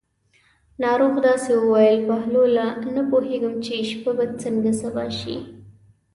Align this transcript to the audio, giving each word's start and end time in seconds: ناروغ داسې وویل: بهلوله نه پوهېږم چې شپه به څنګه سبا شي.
ناروغ 0.83 1.13
داسې 1.27 1.51
وویل: 1.57 1.99
بهلوله 2.09 2.65
نه 2.95 3.01
پوهېږم 3.11 3.53
چې 3.65 3.73
شپه 3.91 4.11
به 4.17 4.25
څنګه 4.43 4.71
سبا 4.81 5.05
شي. 5.19 5.35